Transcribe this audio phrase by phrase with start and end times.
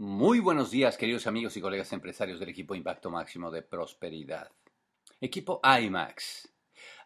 [0.00, 4.48] Muy buenos días, queridos amigos y colegas empresarios del equipo Impacto Máximo de Prosperidad.
[5.20, 6.48] Equipo IMAX.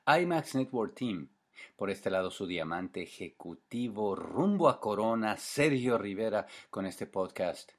[0.07, 1.31] IMAX Network Team.
[1.75, 7.73] Por este lado, su diamante ejecutivo rumbo a Corona, Sergio Rivera, con este podcast.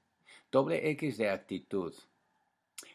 [0.52, 1.94] Doble X de actitud.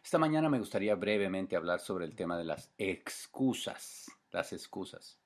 [0.02, 4.10] Esta mañana me gustaría brevemente hablar sobre el tema de las excusas.
[4.32, 5.20] Las excusas.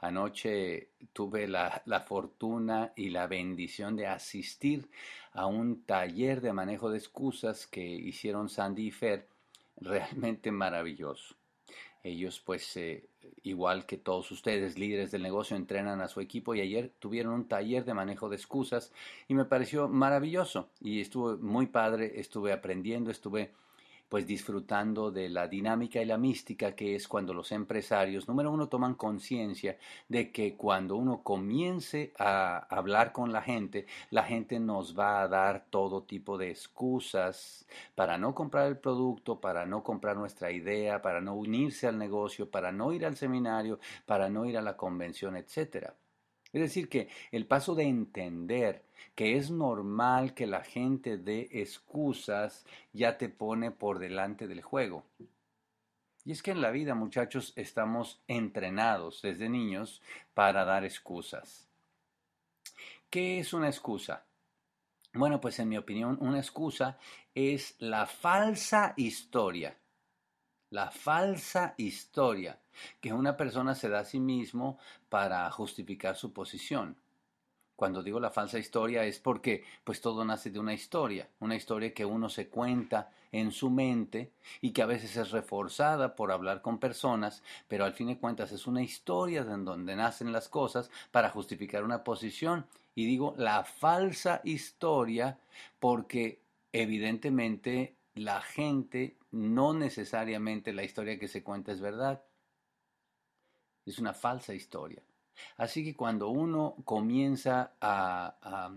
[0.00, 4.88] Anoche tuve la, fortuna y la bendición de asistir
[5.32, 9.26] a un taller de manejo de excusas que hicieron Sandy y Fer,
[9.76, 11.34] realmente maravilloso.
[12.04, 13.08] Ellos, pues, eh,
[13.42, 17.48] igual que todos ustedes, líderes del negocio, entrenan a su equipo y ayer tuvieron un
[17.48, 18.92] taller de manejo de excusas
[19.26, 23.50] y me pareció maravilloso y estuvo muy padre, estuve aprendiendo, estuve
[24.08, 28.68] pues disfrutando de la dinámica y la mística que es cuando los empresarios, número uno,
[28.68, 34.98] toman conciencia de que cuando uno comience a hablar con la gente, la gente nos
[34.98, 40.16] va a dar todo tipo de excusas para no comprar el producto, para no comprar
[40.16, 44.56] nuestra idea, para no unirse al negocio, para no ir al seminario, para no ir
[44.58, 45.94] a la convención, etcétera.
[46.52, 52.64] Es decir, que el paso de entender que es normal que la gente dé excusas
[52.92, 55.04] ya te pone por delante del juego.
[56.24, 60.02] Y es que en la vida, muchachos, estamos entrenados desde niños
[60.34, 61.68] para dar excusas.
[63.10, 64.24] ¿Qué es una excusa?
[65.14, 66.98] Bueno, pues en mi opinión, una excusa
[67.34, 69.76] es la falsa historia.
[70.70, 72.58] La falsa historia
[73.00, 76.96] que una persona se da a sí mismo para justificar su posición.
[77.74, 81.94] Cuando digo la falsa historia es porque pues todo nace de una historia, una historia
[81.94, 86.60] que uno se cuenta en su mente y que a veces es reforzada por hablar
[86.60, 90.90] con personas, pero al fin de cuentas es una historia de donde nacen las cosas
[91.12, 92.66] para justificar una posición.
[92.94, 95.38] Y digo la falsa historia
[95.78, 102.22] porque evidentemente la gente no necesariamente la historia que se cuenta es verdad.
[103.84, 105.02] Es una falsa historia.
[105.56, 108.70] Así que cuando uno comienza a,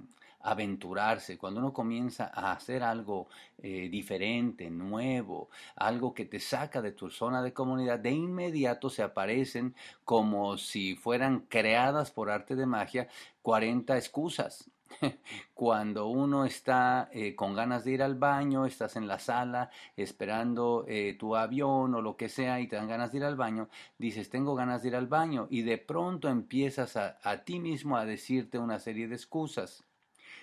[0.44, 3.28] aventurarse, cuando uno comienza a hacer algo
[3.62, 9.04] eh, diferente, nuevo, algo que te saca de tu zona de comunidad, de inmediato se
[9.04, 13.08] aparecen como si fueran creadas por arte de magia
[13.44, 14.68] 40 excusas.
[15.54, 20.86] Cuando uno está eh, con ganas de ir al baño, estás en la sala esperando
[20.88, 23.70] eh, tu avión o lo que sea y te dan ganas de ir al baño,
[23.98, 27.98] dices tengo ganas de ir al baño y de pronto empiezas a, a ti mismo
[27.98, 29.84] a decirte una serie de excusas.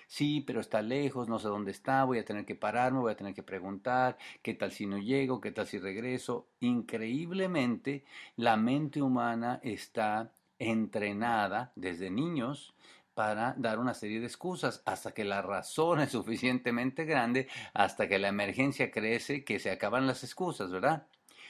[0.07, 3.15] Sí, pero está lejos, no sé dónde está, voy a tener que pararme, voy a
[3.15, 6.47] tener que preguntar, qué tal si no llego, qué tal si regreso.
[6.61, 8.05] Increíblemente,
[8.35, 12.73] la mente humana está entrenada desde niños
[13.19, 18.17] para dar una serie de excusas hasta que la razón es suficientemente grande, hasta que
[18.17, 21.05] la emergencia crece, que se acaban las excusas, ¿verdad?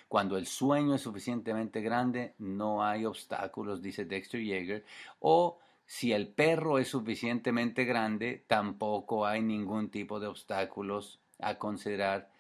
[0.08, 4.84] Cuando el sueño es suficientemente grande, no hay obstáculos, dice Dexter Yeager,
[5.20, 12.32] o si el perro es suficientemente grande, tampoco hay ningún tipo de obstáculos a considerar,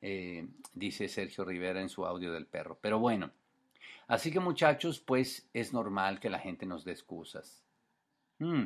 [0.00, 2.78] eh, dice Sergio Rivera en su audio del perro.
[2.80, 3.32] Pero bueno,
[4.06, 7.65] así que muchachos, pues es normal que la gente nos dé excusas.
[8.38, 8.64] Mm.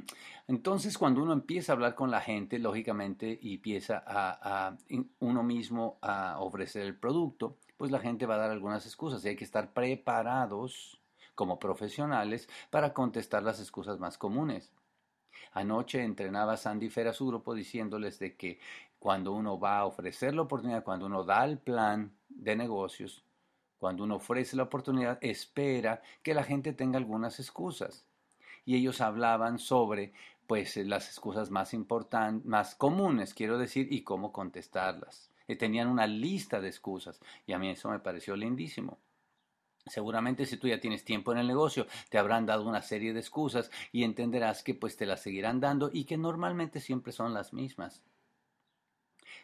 [0.49, 4.77] Entonces, cuando uno empieza a hablar con la gente, lógicamente, y empieza a,
[5.21, 9.29] uno mismo a ofrecer el producto, pues la gente va a dar algunas excusas y
[9.29, 11.01] hay que estar preparados
[11.35, 14.73] como profesionales para contestar las excusas más comunes.
[15.53, 18.61] Anoche entrenaba Sandy Fer a su grupo diciéndoles de que
[18.99, 23.25] cuando uno va a ofrecer la oportunidad, cuando uno da el plan de negocios,
[23.79, 28.05] cuando uno ofrece la oportunidad, espera que la gente tenga algunas excusas
[28.71, 30.13] y ellos hablaban sobre
[30.47, 35.29] pues eh, las excusas más importantes, más comunes, quiero decir, y cómo contestarlas.
[35.49, 39.01] Y tenían una lista de excusas y a mí eso me pareció lindísimo.
[39.87, 43.19] Seguramente si tú ya tienes tiempo en el negocio, te habrán dado una serie de
[43.19, 47.53] excusas y entenderás que pues te las seguirán dando y que normalmente siempre son las
[47.53, 48.05] mismas.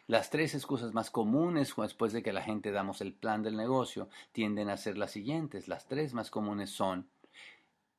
[0.05, 4.07] Las tres excusas más comunes después de que la gente damos el plan del negocio
[4.31, 5.67] tienden a ser las siguientes.
[5.67, 7.09] Las tres más comunes son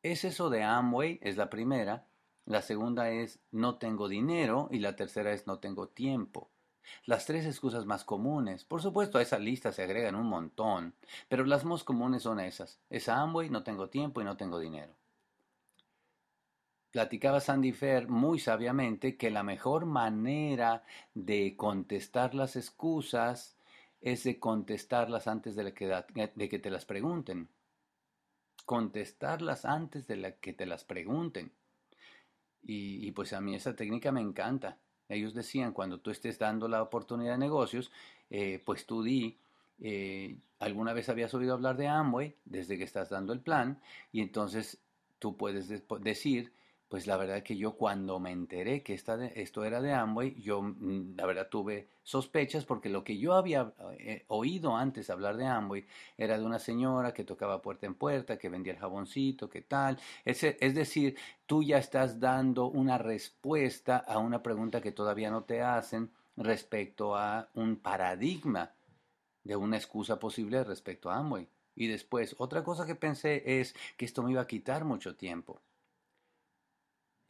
[0.03, 1.19] ¿Es eso de Amway?
[1.23, 2.07] Es la primera.
[2.47, 6.51] La segunda es no tengo dinero y la tercera es no tengo tiempo.
[7.05, 8.65] Las tres excusas más comunes.
[8.65, 10.95] Por supuesto, a esa lista se agregan un montón,
[11.29, 12.81] pero las más comunes son esas.
[12.89, 14.95] Es Amway, no tengo tiempo y no tengo dinero.
[16.93, 20.85] Platicaba Sandy Fair muy sabiamente que la mejor manera
[21.15, 23.57] de contestar las excusas
[24.01, 27.49] es de contestarlas antes de que te las pregunten
[28.69, 31.51] contestarlas antes de que te las pregunten.
[32.63, 34.77] Y, pues a mí esa técnica me encanta.
[35.09, 37.91] Ellos decían, cuando tú estés dando la oportunidad de negocios,
[38.29, 39.39] eh, pues tú di,
[39.81, 43.81] eh, alguna vez habías oído hablar de Amway desde que estás dando el plan
[44.13, 44.79] y entonces
[45.19, 45.73] tú puedes
[46.03, 46.53] decir,
[46.89, 50.63] pues la verdad que yo cuando me enteré que esta esto era de Amway, yo
[50.63, 55.47] mm, la verdad tuve sospechas porque lo que yo había eh, oído antes hablar de
[55.47, 55.87] Amway
[56.17, 59.99] era de una señora que tocaba puerta en puerta, que vendía el jaboncito, que tal.
[60.25, 65.45] Es, es decir, tú ya estás dando una respuesta a una pregunta que todavía no
[65.45, 68.73] te hacen respecto a un paradigma
[69.45, 71.49] de una excusa posible respecto a Amway.
[71.75, 75.61] Y después, otra cosa que pensé es que esto me iba a quitar mucho tiempo.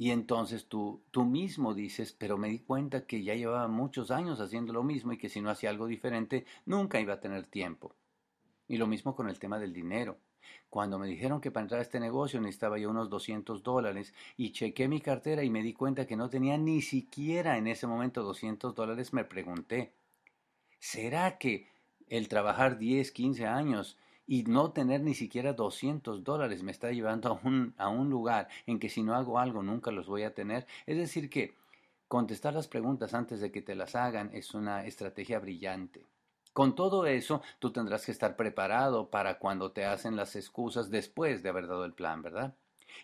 [0.00, 4.40] Y entonces tú, tú mismo dices, pero me di cuenta que ya llevaba muchos años
[4.40, 7.96] haciendo lo mismo y que si no hacía algo diferente, nunca iba a tener tiempo.
[8.68, 10.18] Y lo mismo con el tema del dinero.
[10.70, 14.52] Cuando me dijeron que para entrar a este negocio necesitaba yo unos 200 dólares y
[14.52, 18.22] chequé mi cartera y me di cuenta que no tenía ni siquiera en ese momento
[18.22, 19.92] 200 dólares, me pregunté,
[20.78, 21.68] ¿será que
[22.06, 23.98] el trabajar 10, 15 años
[24.28, 28.48] y no tener ni siquiera 200 dólares me está llevando a un, a un lugar
[28.66, 30.66] en que si no hago algo nunca los voy a tener.
[30.86, 31.54] Es decir, que
[32.06, 36.06] contestar las preguntas antes de que te las hagan es una estrategia brillante.
[36.52, 41.42] Con todo eso, tú tendrás que estar preparado para cuando te hacen las excusas después
[41.42, 42.54] de haber dado el plan, ¿verdad?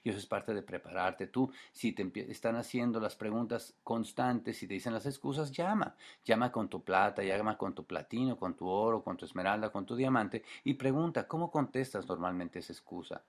[0.02, 1.26] Y eso es parte de prepararte.
[1.26, 5.96] Tú, si te están haciendo las preguntas constantes, si te dicen las excusas, llama.
[6.24, 9.86] Llama con tu plata, llama con tu platino, con tu oro, con tu esmeralda, con
[9.86, 13.22] tu diamante y pregunta, ¿cómo contestas normalmente esa excusa?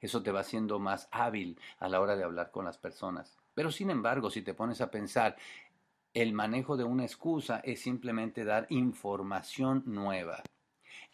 [0.00, 3.38] Eso te va haciendo más hábil a la hora de hablar con las personas.
[3.54, 5.36] Pero sin embargo, si te pones a pensar,
[6.12, 10.42] el manejo de una excusa es simplemente dar información nueva.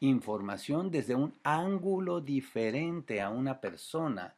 [0.00, 4.34] Información desde un ángulo diferente a una persona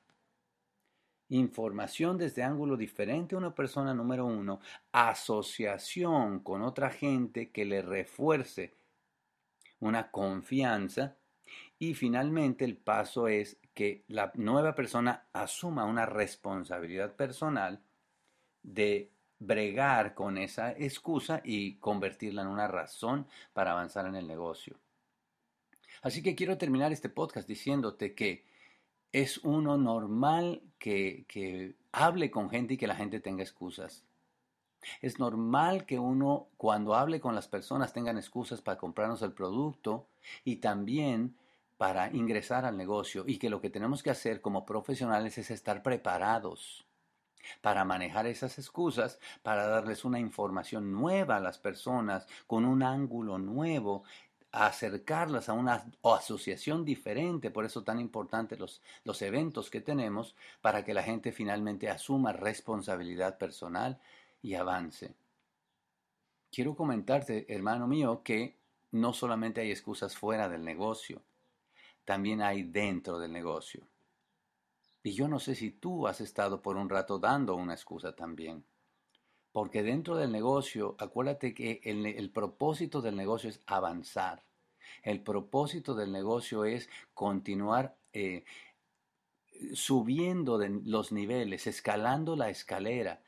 [1.33, 4.61] información desde ángulo diferente a una persona número uno,
[4.93, 8.75] asociación con otra gente que le refuerce
[9.81, 11.17] una confianza
[11.79, 17.81] y finalmente el paso es que la nueva persona asuma una responsabilidad personal
[18.63, 24.77] de bregar con esa excusa y convertirla en una razón para avanzar en el negocio.
[26.03, 28.45] Así que quiero terminar este podcast diciéndote que
[29.13, 34.05] es uno normal que, hable con gente y que la gente tenga excusas.
[35.01, 40.07] Es normal que uno cuando hable con las personas tengan excusas para comprarnos el producto
[40.43, 41.37] y también
[41.77, 45.83] para ingresar al negocio y que lo que tenemos que hacer como profesionales es estar
[45.83, 46.87] preparados
[47.61, 53.39] para manejar esas excusas, para darles una información nueva a las personas con un ángulo
[53.39, 54.05] nuevo
[54.53, 60.85] acercarlas a una asociación diferente, por eso tan importante los, los eventos que tenemos, para
[60.85, 63.99] que la gente finalmente asuma responsabilidad personal
[64.43, 65.15] y avance.
[66.53, 68.57] Quiero comentarte, hermano mío, que
[68.91, 71.23] no solamente hay excusas fuera del negocio,
[72.05, 73.83] también hay dentro del negocio.
[75.03, 78.65] Y yo no sé si tú has estado por un rato dando una excusa también.
[79.53, 84.43] Porque dentro del negocio, acuérdate que el, propósito del negocio es avanzar.
[85.03, 88.45] El propósito del negocio es continuar eh,
[89.75, 93.21] subiendo los niveles, escalando la escalera.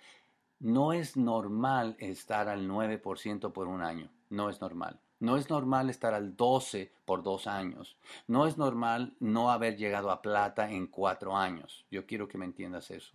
[0.61, 4.11] No es normal estar al 9% por un año.
[4.31, 4.99] No es normal.
[5.21, 7.97] No es normal estar al 12 por dos años.
[8.27, 11.87] No es normal no haber llegado a plata en cuatro años.
[11.91, 13.15] Yo quiero que me entiendas eso.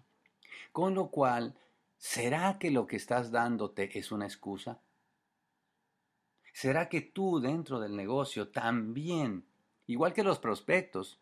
[0.71, 1.55] Con lo cual,
[1.99, 4.81] ¿Será que lo que estás dándote es una excusa?
[6.53, 9.45] ¿Será que tú dentro del negocio también,
[9.85, 11.19] igual que los prospectos,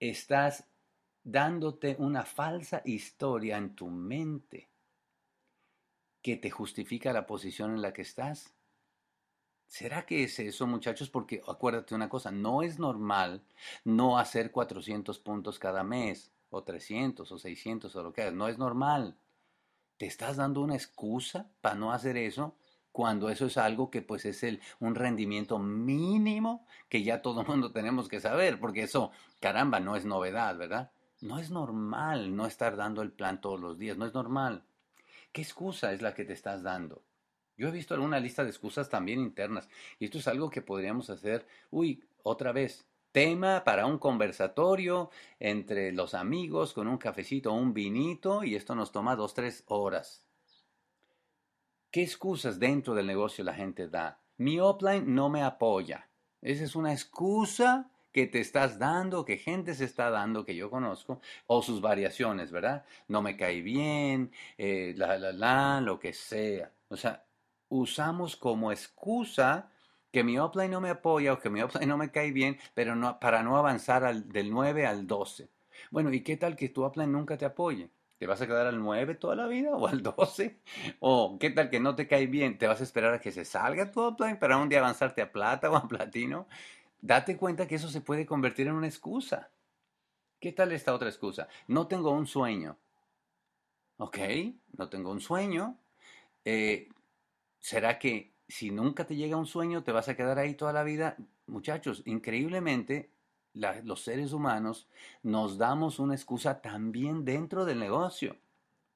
[0.00, 0.68] estás
[1.22, 4.68] dándote una falsa historia en tu mente
[6.22, 8.52] que te justifica la posición en la que estás?
[9.68, 11.08] ¿Será que es eso, muchachos?
[11.08, 13.44] Porque acuérdate una cosa, no es normal
[13.84, 18.34] no hacer 400 puntos cada mes, o 300, o 600, o lo que hagas.
[18.34, 19.16] No es normal
[19.96, 22.56] te estás dando una excusa para no hacer eso
[22.96, 27.46] cuando eso es algo que pues es el, un rendimiento mínimo que ya todo el
[27.48, 30.90] mundo tenemos que saber, porque eso, caramba, no es novedad, ¿verdad?
[31.20, 34.64] No es normal no estar dando el plan todos los días, no es normal.
[35.32, 37.02] ¿Qué excusa es la que te estás dando?
[37.58, 41.10] Yo he visto alguna lista de excusas también internas y esto es algo que podríamos
[41.10, 47.54] hacer, uy, otra vez, tema para un conversatorio entre los amigos con un cafecito o
[47.54, 50.22] un vinito y esto nos toma dos, tres horas.
[51.90, 54.20] ¿Qué excusas dentro del negocio la gente da?
[54.36, 56.10] Mi offline no me apoya.
[56.42, 60.68] Esa es una excusa que te estás dando, que gente se está dando, que yo
[60.68, 62.84] conozco, o sus variaciones, ¿verdad?
[63.08, 66.70] No me cae bien, eh, la, la, la, lo que sea.
[66.90, 67.24] O sea,
[67.70, 69.70] usamos como excusa
[70.16, 72.96] que mi upline no me apoya o que mi upline no me cae bien, pero
[72.96, 75.50] no, para no avanzar del 9 al 12.
[75.90, 77.90] Bueno, ¿y qué tal que tu upline nunca te apoye?
[78.16, 80.58] ¿Te vas a quedar al 9 toda la vida o al 12?
[81.00, 82.56] ¿O qué tal que no te cae bien?
[82.56, 85.30] ¿Te vas a esperar a que se salga tu upline para un día avanzarte a
[85.30, 86.48] plata o a platino?
[87.02, 89.50] Date cuenta que eso se puede convertir en una excusa.
[90.40, 91.46] ¿Qué tal esta otra excusa?
[91.68, 92.78] No tengo un sueño.
[93.98, 94.16] Ok,
[94.78, 95.78] no tengo un sueño.
[96.42, 96.88] Eh,
[97.58, 100.82] ¿Será que si nunca te llega un sueño te vas a quedar ahí toda la
[100.82, 101.16] vida?
[101.46, 103.10] Muchachos, increíblemente
[103.84, 104.88] los seres humanos
[105.22, 108.36] nos damos una excusa también dentro del negocio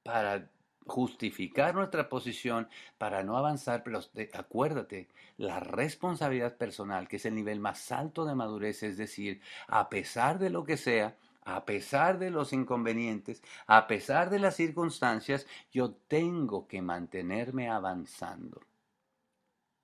[0.03, 0.49] para
[0.85, 2.67] justificar nuestra posición,
[2.97, 3.99] para no avanzar, pero
[4.33, 9.89] acuérdate, la responsabilidad personal, que es el nivel más alto de madurez, es decir, a
[9.89, 15.47] pesar de lo que sea, a pesar de los inconvenientes, a pesar de las circunstancias,
[15.71, 18.61] yo tengo que mantenerme avanzando.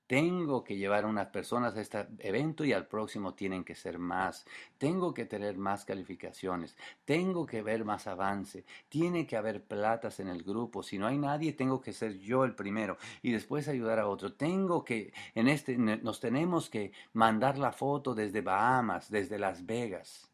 [0.07, 3.99] Tengo que llevar a unas personas a este evento y al próximo tienen que ser
[3.99, 4.45] más.
[4.77, 6.77] Tengo que tener más calificaciones.
[7.03, 8.63] Tengo que ver más avance.
[8.87, 10.81] Tiene que haber platas en el grupo.
[10.81, 14.31] Si no hay nadie, tengo que ser yo el primero y después ayudar a otro.
[14.31, 20.31] Tengo que, en este, nos tenemos que mandar la foto desde Bahamas, desde Las Vegas.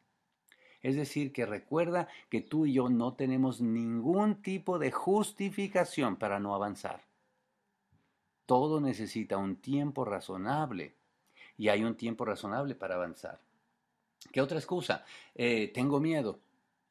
[0.83, 6.39] Es decir, que recuerda que tú y yo no tenemos ningún tipo de justificación para
[6.39, 7.01] no avanzar.
[8.45, 10.95] Todo necesita un tiempo razonable
[11.57, 13.39] y hay un tiempo razonable para avanzar.
[14.31, 15.05] ¿Qué otra excusa?
[15.35, 16.39] Eh, tengo miedo.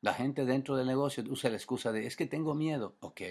[0.00, 2.94] La gente dentro del negocio usa la excusa de es que tengo miedo.
[3.00, 3.22] Ok.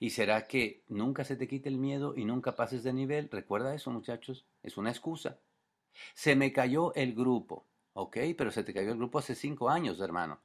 [0.00, 3.28] ¿Y será que nunca se te quite el miedo y nunca pases de nivel?
[3.30, 4.44] Recuerda eso, muchachos.
[4.62, 5.38] Es una excusa.
[6.14, 7.64] Se me cayó el grupo.
[7.92, 10.40] Ok, pero se te cayó el grupo hace cinco años, hermano.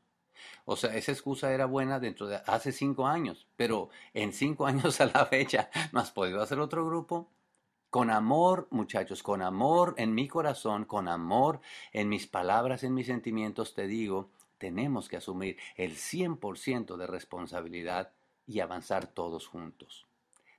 [0.66, 5.02] O sea, esa excusa era buena dentro de hace cinco años, pero en cinco años
[5.02, 7.30] a la fecha, ¿no has podido hacer otro grupo?
[7.90, 11.60] Con amor, muchachos, con amor en mi corazón, con amor
[11.92, 14.30] en mis palabras, en mis sentimientos, te digo,
[14.60, 18.12] tenemos que asumir el 100% de responsabilidad
[18.46, 20.06] y avanzar todos juntos.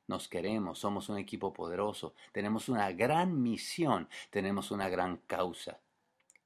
[0.08, 5.78] Nos queremos, somos un equipo poderoso, tenemos una gran misión, tenemos una gran causa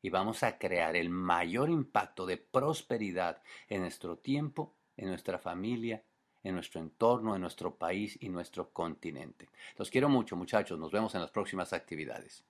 [0.04, 6.04] y vamos a crear el mayor impacto de prosperidad en nuestro tiempo, en nuestra familia,
[6.42, 9.48] en nuestro entorno, en nuestro país y nuestro continente.
[9.78, 10.78] Los quiero mucho, muchachos.
[10.78, 12.44] Nos vemos en las próximas actividades.